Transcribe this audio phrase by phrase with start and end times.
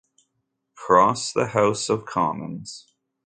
[0.73, 2.87] Cross the House of Commons.